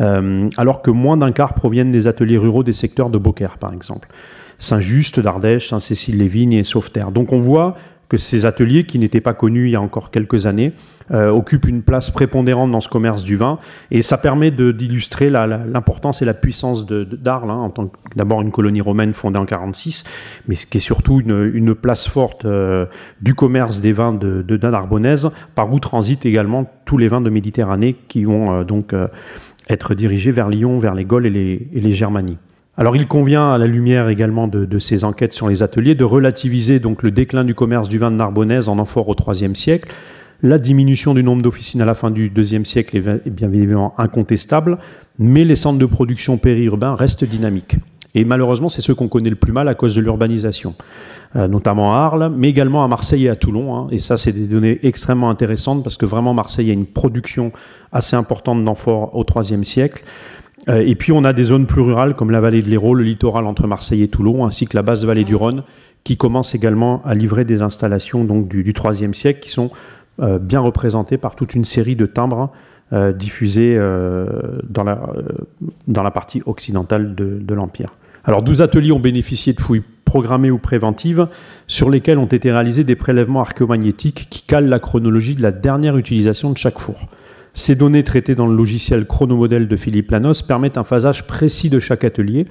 [0.01, 3.73] euh, alors que moins d'un quart proviennent des ateliers ruraux des secteurs de Beaucaire, par
[3.73, 4.07] exemple.
[4.59, 7.11] Saint-Just, d'Ardèche, Saint-Cécile-les-Vignes et Sauveterre.
[7.11, 7.75] Donc on voit
[8.09, 10.73] que ces ateliers, qui n'étaient pas connus il y a encore quelques années,
[11.11, 13.57] euh, occupent une place prépondérante dans ce commerce du vin.
[13.91, 18.51] Et ça permet d'illustrer l'importance et la puissance d'Arles, hein, en tant que d'abord une
[18.51, 20.03] colonie romaine fondée en 46,
[20.47, 22.85] mais qui est surtout une, place forte euh,
[23.21, 27.29] du commerce des vins de, de Narbonnaise, par où transitent également tous les vins de
[27.29, 28.93] Méditerranée qui vont euh, donc
[29.69, 32.37] être dirigés vers Lyon, vers les Gaules et les, et les Germanies.
[32.79, 36.79] Alors il convient, à la lumière également de, ces enquêtes sur les ateliers, de relativiser
[36.79, 39.91] donc le déclin du commerce du vin de Narbonnaise en amphore au IIIe siècle.
[40.43, 44.77] La diminution du nombre d'officines à la fin du IIe siècle est bien évidemment incontestable,
[45.17, 47.77] mais les centres de production périurbains restent dynamiques.
[48.13, 50.75] Et malheureusement, c'est ceux qu'on connaît le plus mal à cause de l'urbanisation,
[51.35, 53.75] euh, notamment à Arles, mais également à Marseille et à Toulon.
[53.75, 53.87] Hein.
[53.91, 57.51] Et ça, c'est des données extrêmement intéressantes parce que vraiment, Marseille a une production
[57.91, 60.03] assez importante d'amphores au IIIe siècle.
[60.69, 63.03] Euh, et puis on a des zones plus rurales comme la vallée de l'Hérault, le
[63.03, 65.63] littoral entre Marseille et Toulon, ainsi que la basse vallée du Rhône,
[66.03, 69.71] qui commence également à livrer des installations donc, du, IIIe siècle qui sont
[70.21, 72.51] euh, bien représentées par toute une série de timbres
[72.93, 73.77] euh, diffusés
[74.69, 74.99] dans, la,
[75.87, 77.93] dans la partie occidentale de, de l'Empire.
[78.23, 81.27] Alors 12 ateliers ont bénéficié de fouilles programmées ou préventives
[81.67, 85.97] sur lesquelles ont été réalisés des prélèvements archéomagnétiques qui calent la chronologie de la dernière
[85.97, 87.07] utilisation de chaque four.
[87.53, 91.79] Ces données traitées dans le logiciel chronomodèle de Philippe Lanos permettent un phasage précis de
[91.79, 92.47] chaque atelier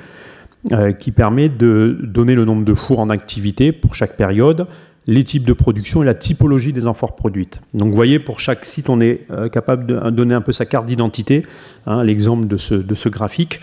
[0.72, 4.66] euh, qui permet de donner le nombre de fours en activité pour chaque période,
[5.06, 7.60] les types de production et la typologie des amphores produites.
[7.74, 10.66] Donc vous voyez, pour chaque site, on est euh, capable de donner un peu sa
[10.66, 11.46] carte d'identité,
[11.86, 13.60] hein, l'exemple de ce, de ce graphique.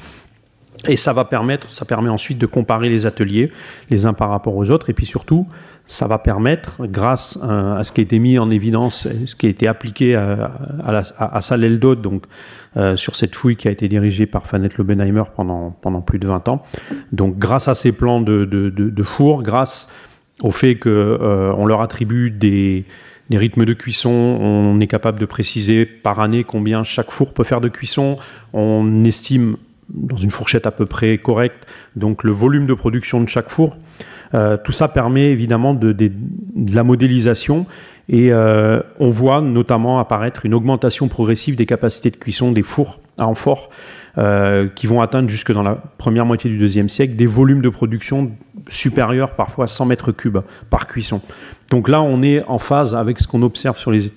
[0.87, 3.51] Et ça va permettre, ça permet ensuite de comparer les ateliers
[3.89, 5.47] les uns par rapport aux autres, et puis surtout
[5.85, 9.49] ça va permettre, grâce à, ce qui a été mis en évidence, ce qui a
[9.49, 10.51] été appliqué à,
[10.85, 12.23] à, Salel donc
[12.77, 16.27] euh, sur cette fouille qui a été dirigée par Fanette Lobenheimer pendant, pendant plus de
[16.27, 16.63] 20 ans.
[17.11, 19.93] Donc grâce à ces plans de, de, de, four, grâce
[20.43, 22.85] au fait qu'on euh, leur attribue des,
[23.31, 27.61] rythmes de cuisson, on est capable de préciser par année combien chaque four peut faire
[27.61, 28.19] de cuisson,
[28.53, 29.57] on estime
[29.89, 33.75] dans une fourchette à peu près correcte donc le volume de production de chaque four.
[34.35, 35.95] Euh, tout ça permet évidemment de,
[36.71, 37.65] la modélisation
[38.07, 42.99] et euh, on voit notamment apparaître une augmentation progressive des capacités de cuisson des fours
[43.17, 43.69] à amphores
[44.17, 47.69] euh, qui vont atteindre jusque dans la première moitié du deuxième siècle des volumes de
[47.69, 48.31] production
[48.69, 51.21] supérieurs parfois à 100 mètres cubes par cuisson.
[51.71, 54.11] Donc là, on est en phase avec ce qu'on observe sur les,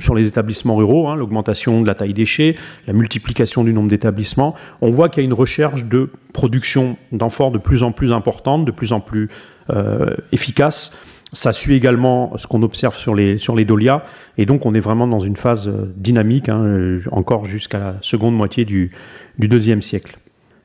[0.00, 2.56] sur les établissements ruraux, hein, l'augmentation de la taille des chais,
[2.86, 4.54] la multiplication du nombre d'établissements.
[4.82, 8.66] On voit qu'il y a une recherche de production d'amphores de plus en plus importante,
[8.66, 9.30] de plus en plus
[9.70, 11.02] euh, efficace.
[11.32, 14.02] Ça suit également ce qu'on observe sur les, sur les dolias,
[14.38, 17.96] et donc on est vraiment dans une phase euh, dynamique, hein, euh, encore jusqu'à la
[18.00, 18.92] seconde moitié du,
[19.38, 20.18] du deuxième siècle.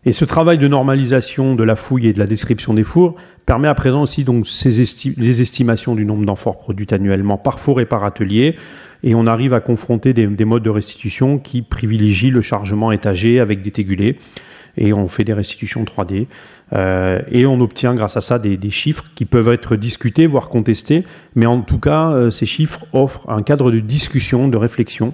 [0.05, 3.67] Et ce travail de normalisation de la fouille et de la description des fours permet
[3.67, 4.83] à présent aussi donc ces
[5.17, 8.55] les estimations du nombre d'amphores produits annuellement par four et par atelier,
[9.03, 13.41] et on arrive à confronter des, des modes de restitution qui privilégient le chargement étagé
[13.41, 14.17] avec des tégulés,
[14.77, 16.27] et on fait des restitutions 3D.
[16.73, 21.03] Euh, et on obtient grâce à ça des, chiffres qui peuvent être discutés, voire contestés,
[21.35, 25.13] mais en tout cas, euh, ces chiffres offrent un cadre de discussion, de réflexion,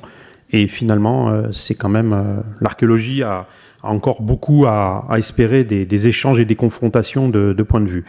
[0.51, 3.47] et finalement, euh, c'est quand même l'archéologie a,
[3.83, 8.05] encore beaucoup à, espérer des, échanges et des confrontations de, points de vue.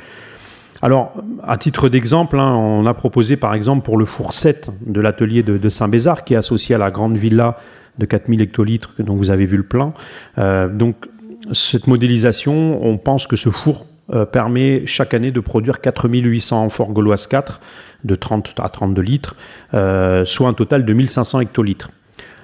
[0.83, 1.13] Alors,
[1.47, 5.43] à titre d'exemple, hein, on a proposé par exemple pour le four 7 de l'atelier
[5.43, 7.57] de, Saint-Bézard, qui est associé à la grande villa
[7.99, 9.93] de 4000 hectolitres dont vous avez vu le plan.
[10.37, 10.97] donc,
[11.53, 16.93] cette modélisation, on pense que ce four euh, permet chaque année de produire 4800 amphores
[16.93, 17.61] gauloises 4
[18.05, 19.37] de 30 à 32 litres,
[19.75, 21.91] euh, soit un total de 1500 hectolitres.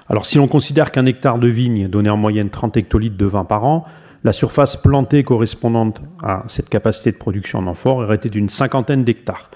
[0.09, 3.45] Alors si l'on considère qu'un hectare de vigne donnait en moyenne 30 hectolitres de vin
[3.45, 3.83] par an,
[4.25, 9.05] la surface plantée correspondante à cette capacité de production en amphores aurait été d'une cinquantaine
[9.05, 9.51] d'hectares.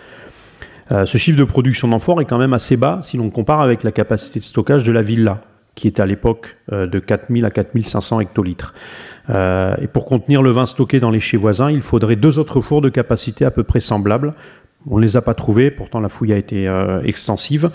[0.92, 3.85] Euh, ce chiffre de production d'amphores est quand même assez bas si l'on compare avec
[3.85, 5.40] la capacité de stockage de la villa,
[5.76, 8.74] qui était à l'époque de 4000 à 4500 hectolitres.
[9.29, 12.61] Euh, et pour contenir le vin stocké dans les chais voisins, il faudrait deux autres
[12.61, 14.35] fours de capacité à peu près semblables.
[14.89, 17.71] On ne les a pas trouvés, pourtant la fouille a été euh, extensive.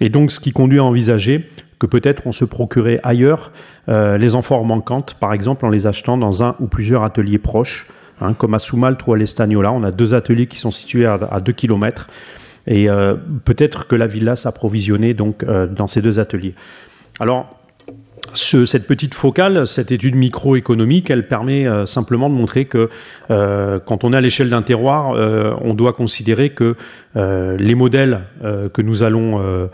[0.00, 1.44] Et donc, ce qui conduit à envisager
[1.78, 3.52] que peut-être on se procurait ailleurs
[3.86, 7.88] les amphores manquantes, par exemple en les achetant dans un ou plusieurs ateliers proches,
[8.22, 9.70] hein, comme à Soumaltre ou à l'Estagnola.
[9.72, 12.08] On a deux ateliers qui sont situés à, à 2 km.
[12.66, 12.88] Et
[13.44, 16.54] peut-être que la villa s'approvisionnait donc dans ces deux ateliers.
[17.20, 17.63] Alors,
[18.34, 22.88] cette petite focale, cette étude microéconomique, elle permet euh, simplement de montrer que
[23.30, 26.76] euh, quand on est à l'échelle d'un terroir, euh, on doit considérer que
[27.16, 29.68] les modèles que nous allons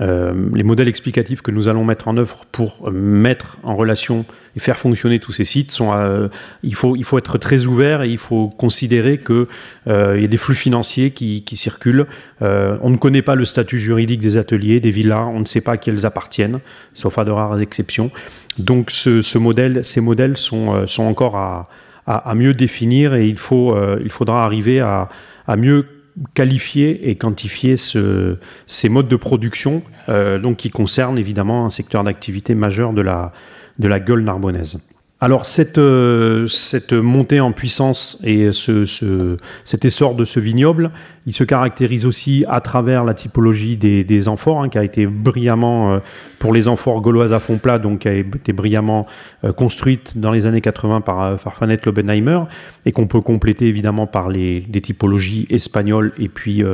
[0.00, 4.24] euh, les modèles explicatifs que nous allons mettre en œuvre pour mettre en relation
[4.56, 6.28] et faire fonctionner tous ces sites sont, euh,
[6.62, 9.46] il, faut, il faut être très ouvert et il faut considérer qu'il
[9.88, 12.06] euh, y a des flux financiers qui, qui circulent.
[12.40, 15.72] on ne connaît pas le statut juridique des ateliers, des villas, on ne sait pas
[15.72, 16.60] à qui elles appartiennent,
[16.94, 18.10] sauf à de rares exceptions.
[18.58, 21.68] Donc ce, ce modèle, ces modèles sont, sont encore à,
[22.06, 25.08] à, à, mieux définir et il, faut, il faudra arriver à,
[25.46, 25.86] à mieux
[26.34, 32.04] qualifier et quantifier ce, ces modes de production, euh, donc qui concernent évidemment un secteur
[32.04, 34.91] d'activité majeur de la gueule narbonnaise.
[35.22, 40.90] Alors cette, euh, cette montée en puissance et ce, ce, cet essor de ce vignoble,
[41.26, 45.94] il se caractérise aussi à travers la typologie des, amphores, hein, qui a été brillamment,
[45.94, 45.98] euh,
[46.40, 49.06] pour les amphores gauloises à fond plat, donc qui a été brillamment
[49.44, 52.40] euh, construite dans les années 80 par Farfanet Lobenheimer,
[52.84, 56.64] et qu'on peut compléter évidemment par les, des typologies espagnoles et puis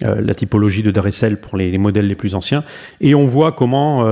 [0.00, 2.64] la typologie de Dressel pour les, les, modèles les plus anciens.
[3.02, 4.06] Et on voit comment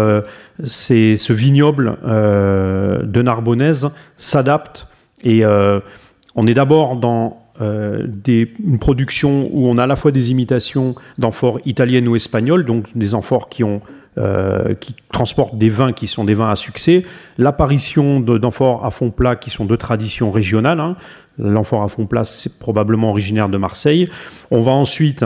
[0.65, 3.70] c'est ce vignoble de Narbonnaise
[4.19, 4.87] s'adapte
[5.23, 5.81] et euh,
[6.35, 10.31] on est d'abord dans euh, des, une production où on a à la fois des
[10.31, 13.81] imitations d'amphores italiennes ou espagnoles, donc des amphores qui ont
[14.81, 17.07] qui transportent des vins qui sont des vins à succès,
[17.39, 20.79] l'apparition d'amphores à fond plat qui sont de tradition régionale.
[20.79, 20.97] Hein.
[21.39, 24.11] L'amphore à fond plat, c'est probablement originaire de Marseille.
[24.51, 25.25] On va ensuite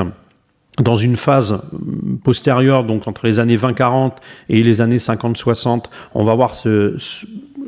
[0.83, 1.70] dans une phase
[2.24, 4.12] postérieure, donc entre les années 20-40
[4.48, 6.96] et les années 50-60, on va voir se,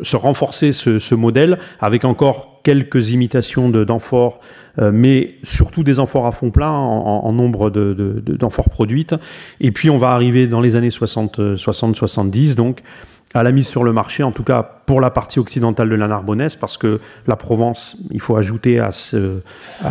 [0.02, 4.40] se renforcer ce, modèle avec encore quelques imitations d'amphores,
[4.78, 9.14] euh, mais surtout des amphores à fond plein en, nombre d'amphores produites.
[9.61, 12.82] Et puis on va arriver dans les années 60-70, donc
[13.35, 16.09] à la mise sur le marché, en tout cas pour la partie occidentale de la
[16.09, 18.90] Narbonnaise, parce que la Provence, il faut ajouter à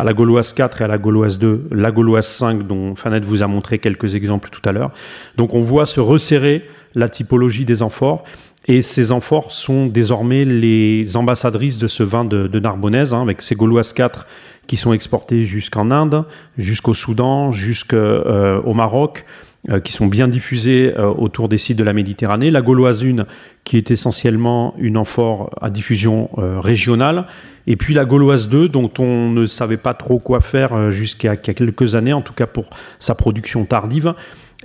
[0.04, 3.46] la Gauloise 4 et à la Gauloise 2, la Gauloise 5, dont Fanette vous a
[3.46, 4.90] montré quelques exemples tout à l'heure.
[5.36, 6.62] Donc on voit se resserrer
[6.94, 8.24] la typologie des amphores.
[8.68, 13.42] Et ces amphores sont désormais les ambassadrices de ce vin de, de Narbonnaise, hein, avec
[13.42, 14.26] ces Gauloises 4
[14.66, 16.24] qui sont exportées jusqu'en Inde,
[16.58, 19.24] jusqu'au Soudan, jusqu'au euh, Maroc,
[19.70, 22.50] euh, qui sont bien diffusés euh, autour des sites de la Méditerranée.
[22.50, 23.26] La Gauloise 1,
[23.64, 27.26] qui est essentiellement une amphore à diffusion régionale.
[27.66, 31.96] Et puis la Gauloise 2, dont on ne savait pas trop quoi faire jusqu'à quelques
[31.96, 34.14] années, en tout cas pour sa production tardive.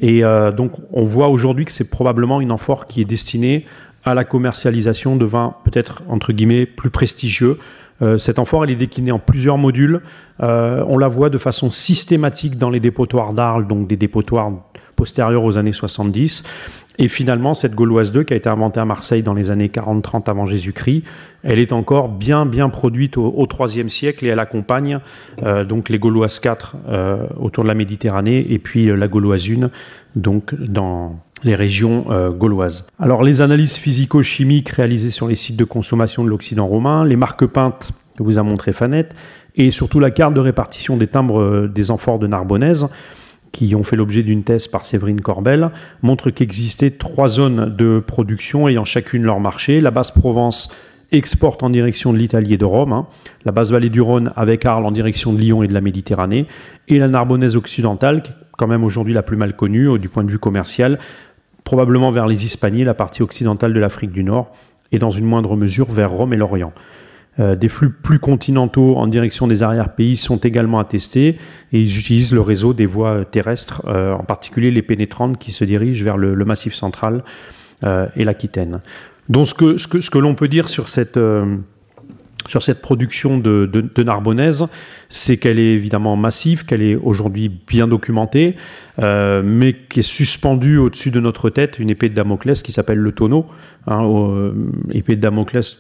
[0.02, 0.22] Et
[0.56, 3.66] donc on voit aujourd'hui que c'est probablement une amphore qui est destinée
[4.04, 7.58] à la commercialisation de vins peut-être entre guillemets plus prestigieux,
[8.02, 10.02] euh, cette amphore, elle est déclinée en plusieurs modules.
[10.42, 14.52] Euh, on la voit de façon systématique dans les dépotoirs d'Arles, donc des dépotoirs
[14.96, 16.44] postérieurs aux années 70.
[16.98, 20.30] Et finalement, cette Gauloise 2, qui a été inventée à Marseille dans les années 40-30
[20.30, 21.04] avant Jésus-Christ,
[21.44, 25.00] elle est encore bien, bien produite au, 3e siècle et elle accompagne
[25.42, 29.48] euh, donc les Gauloises 4 euh, autour de la Méditerranée et puis euh, la Gauloise
[29.50, 29.70] 1
[30.16, 32.88] donc dans les régions euh, gauloises.
[33.00, 37.46] Alors les analyses physico-chimiques réalisées sur les sites de consommation de l'Occident romain, les marques
[37.46, 39.16] peintes que vous a montré Fanette,
[39.56, 42.88] et surtout la carte de répartition des timbres des amphores de Narbonnaise,
[43.52, 48.68] qui ont fait l'objet d'une thèse par Séverine Corbel, montrent qu'existaient trois zones de production
[48.68, 49.82] ayant chacune leur marché.
[49.82, 50.76] La basse Provence
[51.12, 53.04] exporte en direction de l'Italie et de Rome, hein.
[53.44, 56.48] la basse vallée du Rhône avec Arles en direction de Lyon et de la Méditerranée,
[56.88, 60.08] et la Narbonnaise occidentale, qui est quand même aujourd'hui la plus mal connue euh, du
[60.08, 61.00] point de vue commercial,
[61.72, 64.52] probablement vers les Hispanies, la partie occidentale de l'Afrique du Nord,
[64.92, 66.74] et dans une moindre mesure vers Rome et l'Orient.
[67.40, 71.40] Euh, des flux plus continentaux en direction des arrière-pays sont également attestés
[71.72, 75.64] et ils utilisent le réseau des voies terrestres, euh, en particulier les pénétrantes qui se
[75.64, 77.24] dirigent vers le, Massif central
[77.86, 78.82] euh, et l'Aquitaine.
[79.30, 81.18] Donc ce que, ce que, ce que l'on peut dire sur cette,
[82.52, 84.66] sur cette production de, de, Narbonnaise,
[85.08, 88.58] c'est qu'elle est évidemment massive, qu'elle est aujourd'hui bien documentée,
[89.00, 92.98] euh, mais qui est suspendue au-dessus de notre tête une épée de Damoclès qui s'appelle
[92.98, 93.46] le tonneau.
[93.88, 94.52] Hein, euh,
[94.92, 95.80] épée de Damoclès,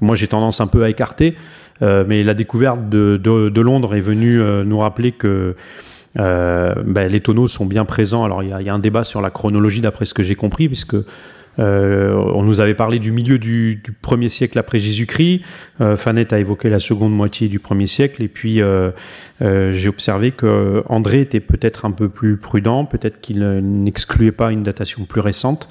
[0.00, 1.34] moi j'ai tendance un peu à écarter,
[1.82, 5.54] euh, mais la découverte de, Londres est venue nous rappeler que
[6.14, 8.24] ben, les tonneaux sont bien présents.
[8.24, 10.66] Alors il y, y, a un débat sur la chronologie d'après ce que j'ai compris,
[10.66, 10.96] puisque
[11.58, 15.42] on nous avait parlé du milieu du, du premier siècle après Jésus-Christ.
[15.96, 18.22] Fanette a évoqué la seconde moitié du premier siècle.
[18.22, 18.60] Et puis,
[19.40, 24.62] j'ai observé que André était peut-être un peu plus prudent, peut-être qu'il n'excluait pas une
[24.62, 25.68] datation plus récente,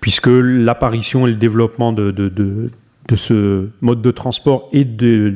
[0.00, 2.70] puisque l'apparition et le développement de,
[3.14, 5.34] ce mode de transport et de,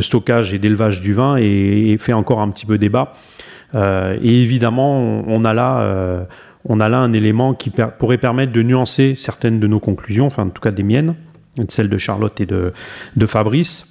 [0.00, 3.12] stockage et d'élevage du vin et, fait encore un petit peu débat.
[3.74, 6.24] Euh, et évidemment, on, a là, euh,
[6.64, 10.44] on a là un élément qui pourrait permettre de nuancer certaines de nos conclusions, enfin
[10.44, 11.14] en tout cas des miennes,
[11.68, 12.72] celles de Charlotte et de,
[13.26, 13.90] Fabrice.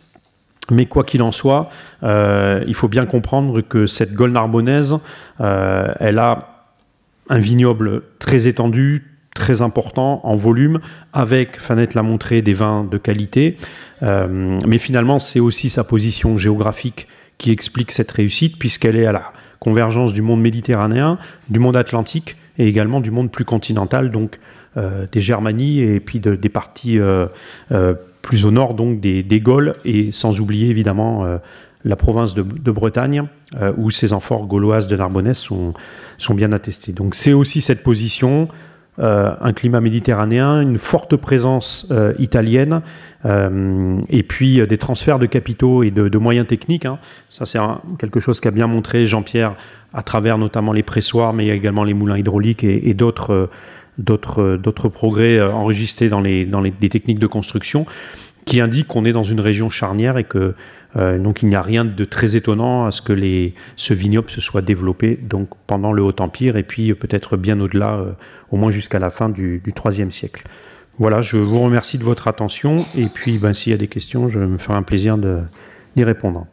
[0.72, 1.70] Mais quoi qu'il en soit,
[2.04, 4.98] euh, il faut bien comprendre que cette Gaule narbonnaise,
[5.40, 6.54] elle a
[7.30, 10.80] un vignoble très étendu, très important en volume,
[11.12, 13.58] avec, Fanette l'a montré, des vins de qualité.
[14.04, 17.08] Euh, mais finalement, c'est aussi sa position géographique
[17.38, 21.18] qui explique cette réussite, puisqu'elle est à la convergence du monde méditerranéen,
[21.50, 24.40] du monde atlantique et également du monde plus continental, donc
[24.78, 27.28] euh, des Germanies et puis des parties euh,
[28.22, 31.26] plus au nord, donc des, des, Gaules, et sans oublier évidemment
[31.84, 33.26] la province de, Bretagne,
[33.78, 35.74] où ces amphores gauloises de Narbonnesse sont,
[36.18, 36.94] sont bien attestées.
[36.94, 42.82] Donc c'est aussi cette position euh, un climat méditerranéen, une forte présence euh, italienne,
[43.26, 46.86] euh, et puis des transferts de capitaux et de, moyens techniques.
[46.86, 47.00] Hein.
[47.30, 47.60] Ça, c'est
[47.98, 49.56] quelque chose qu'a bien montré Jean-Pierre
[49.94, 53.50] à travers notamment les pressoirs, mais également les moulins hydrauliques et, d'autres
[54.90, 56.48] progrès enregistrés dans les,
[56.82, 57.86] les, techniques de construction
[58.46, 60.54] qui indiquent qu'on est dans une région charnière et que euh,
[60.96, 64.42] donc il n'y a rien de très étonnant à ce que les, ce vignoble se
[64.42, 68.12] soit développé donc, pendant le Haut Empire et puis peut-être bien au-delà, euh,
[68.52, 70.44] au moins jusqu'à la fin du IIIe siècle.
[71.00, 74.30] Voilà, je vous remercie de votre attention et puis ben, s'il y a des questions,
[74.30, 76.46] je me ferai un plaisir d'y répondre.